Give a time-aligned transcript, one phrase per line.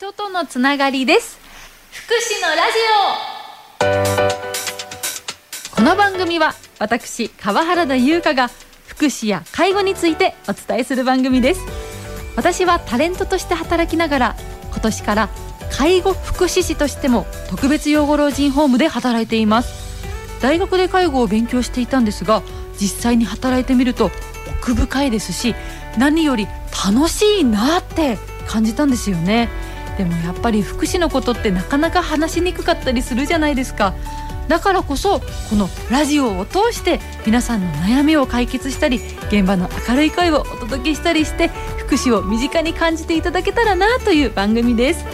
[0.00, 1.38] 人とのつながりです。
[1.92, 2.78] 福祉のラジ
[5.68, 5.76] オ。
[5.76, 8.48] この番組は私川原田優香が
[8.86, 11.60] 福祉や介護についてお伝えする番組です。
[12.34, 14.36] 私はタレントとして働きながら
[14.70, 15.28] 今年から
[15.70, 20.40] 介護福祉士としても特別養護老人ホームで働いています。
[20.40, 22.42] 大学で介護を勉強していたんですが
[22.80, 24.10] 実際に働いてみると
[24.62, 25.54] 奥深いですし
[25.98, 26.48] 何より
[26.86, 28.16] 楽しいなって
[28.48, 29.50] 感じたんですよね。
[30.00, 33.92] でもやっぱり福祉のことってなかなか話しにくかったりするじゃないですか。
[34.48, 38.96] だからこそこのラジオを通して皆さんの悩みを解決したり
[39.28, 45.04] 現場の明るい声をお届けしたりして福祉を身近に感じていただけたらなという番組です。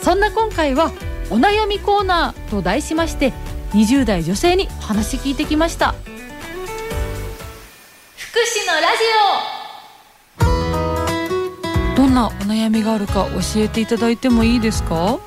[0.00, 0.90] そんな今回は
[1.28, 3.34] お悩みコーナーと題しまして
[3.74, 5.94] 20代女性にお話聞いてきました。
[8.16, 9.04] 福祉のラジ
[9.48, 9.51] オ。
[12.12, 15.18] んなお悩みがあるか教えていただいてもいいですか？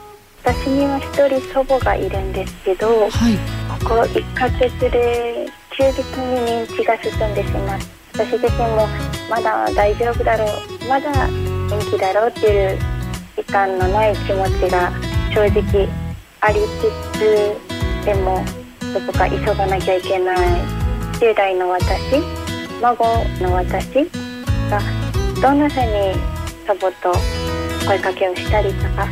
[0.44, 3.36] 私には一人祖母がいるんですけど、はい。
[3.84, 8.88] ここ1ヶ月で急激に認知が進んでしまって私自身も
[9.30, 10.50] まだ大丈夫だろう
[10.88, 12.80] まだ元気だろうっていう
[13.36, 14.92] 時間のない気持ちが
[15.34, 15.90] 正直
[16.42, 18.46] ありつつでも
[18.94, 20.38] どこか急がなきゃいけない
[21.20, 22.22] 10代の私
[22.82, 23.06] 孫
[23.42, 23.86] の私
[24.70, 24.80] が
[25.42, 26.35] どんなふうに
[26.68, 27.14] 祖母と
[27.86, 29.08] 声かけをしたりとか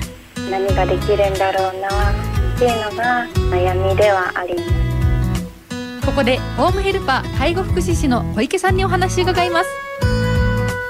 [0.49, 2.11] 何ができるんだろうな
[2.55, 6.05] っていうのが悩みではあります。
[6.05, 9.69] ここでホームヘルパー介護福祉士の小池さんにお話を伺います。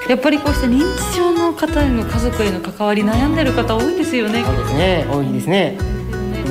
[0.08, 4.42] やっぱりこうして認知症の方への家族への関わり悩んでる方多いですよね。
[4.44, 5.06] そうですね。
[5.10, 5.78] 多いですね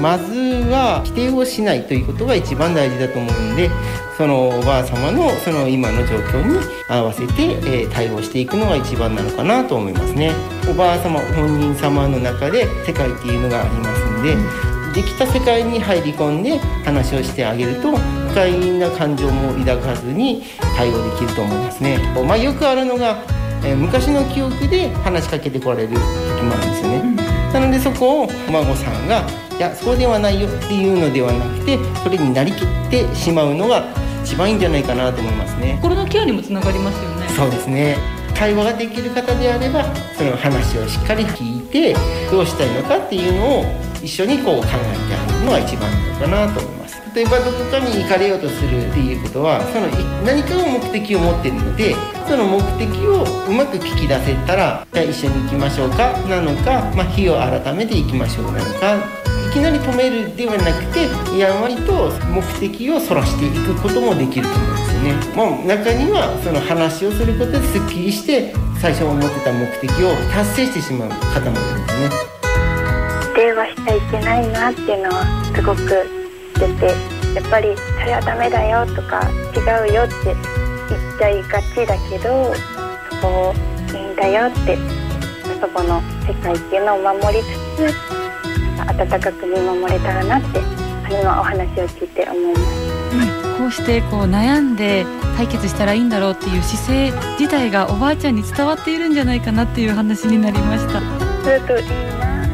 [0.02, 0.33] まず
[0.69, 3.69] は否定をしないということが一番大事だと思うんで
[4.17, 10.31] そのおばあ様のその今の状況に合わせて、えー対応していくのが一番なのかなと思いますね。
[10.69, 14.35] おばあ様本人様の中で世界っていうのがありますんで
[14.94, 20.44] できた世界に入り込んで話をしてあげると不快な感情も抱かずに
[20.75, 23.23] 対応できると思いますね、まあ、よくあるのが、
[23.63, 26.00] えー昔の記憶で話しかけてこられる時
[26.44, 27.16] もあるんですよね、
[27.53, 29.28] なのでそこをお孫さんが
[29.58, 33.84] 「いやそうではないよ」っていうのではなくてそれになりきってしまうのが
[34.24, 35.78] 一番いいんじゃないかなと思いますね。
[35.81, 37.28] 心のケアにもつながりますよね。
[37.36, 37.97] そうですね。
[38.38, 39.86] 会話ができる方であれば
[40.18, 41.96] その話をしっかり聞いて
[42.31, 43.66] どうしたいのかっていうのを
[44.02, 47.02] 一緒にこう考えてあげるのが一番なのかなと思います。
[47.16, 49.91] 例えばどこかに行かれようとするっていうことはそのい
[50.25, 51.96] 何かを目的を持ってるので
[52.28, 59.22] その目的をうまく聞き出せたらじゃあ一緒に行きましょうかなのか、まあ、日を改めて行きましょうなのかい
[59.53, 65.14] きなり止めるではなくてやんわりと目的をそらしていくこともできると思うんですよね。
[65.36, 72.34] もう中にはその話をすることですっきりして最初思ってた目的を達成してしまう方もいるんですね。
[73.36, 75.22] 電話しちゃいけないなっていうのは
[75.53, 75.85] すごく
[76.58, 76.85] 出て
[77.38, 79.22] やっぱりそれはダメだよとか
[79.53, 80.34] 違うよって
[80.90, 82.53] 言っちゃいがちだけど
[83.22, 83.53] そこを
[83.94, 84.78] いいんだよって
[85.62, 87.44] 祖母の世界っていうのを守り
[87.78, 88.22] つつ
[88.99, 90.59] 温かく見守れたらなって
[91.09, 92.93] 今お話を聞いて思います。
[93.57, 95.05] こうしてこう悩んで
[95.37, 100.99] 解決したらいいんだろうっていう姿勢自体がおばあちゃんに伝わっているんじゃないかなっていう話になりました。
[101.43, 101.85] それといい
[102.19, 102.47] な。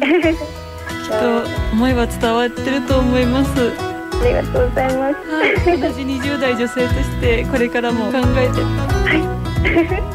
[0.00, 3.50] きっと思いは伝わってると思います。
[3.50, 5.14] ありがとうございます。
[5.30, 8.62] はい、同じ20代女性としてこれからも考えて。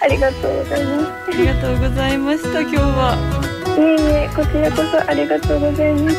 [0.00, 3.40] ありがとうございまありがとうございました今日は。
[3.40, 3.40] す。
[3.40, 3.43] い
[3.76, 6.16] えいえ、こちらこそありがとうございます。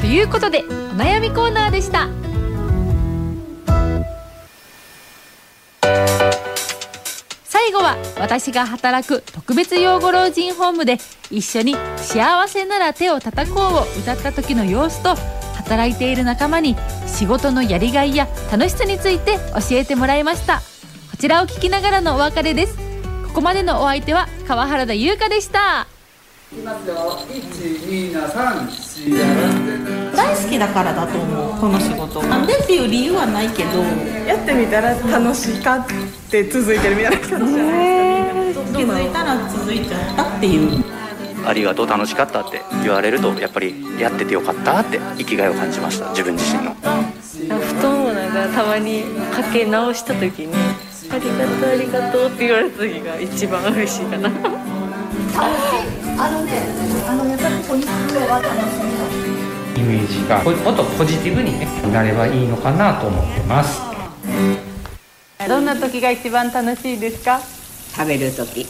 [0.00, 2.08] ということでお悩みコーナーでした。
[7.44, 10.98] 最後は私が働く特別養護老人ホームで
[11.30, 15.16] 一緒に「幸せなら手を叩こう」を歌った時の様子と
[15.56, 20.62] 働いている仲間に仕事のやりがいや楽しさについて教えてもらいました。
[21.10, 22.76] こちらを聞きながらのお別れです。
[23.26, 25.88] ここまでのお相手は川原田優香でした。
[30.16, 32.22] 大好きだからだと思うこの仕事。
[32.22, 33.82] なんでっていう理由はないけど。
[34.26, 35.86] やってみたら楽しかっ
[36.30, 37.82] て続いてるみたいな感じじゃな
[38.42, 40.84] いですか気づいたら続いちゃったっていう。
[41.46, 46.74] ありがとう楽しかったって言われるとやっぱりやっててよかったって生きがいを感じました自分自身の。
[46.74, 50.54] 布団をなんかたまにかけ直した時に
[51.08, 54.28] 「ありがとうありがとう」って言われた時が一番嬉しいかな
[55.36, 55.38] イ
[59.80, 63.82] メージがもっとポジティブに、ね、なればいいのかなと思ってます。
[65.46, 67.38] どんな時が一番楽しいですか？
[67.94, 68.66] 食べる時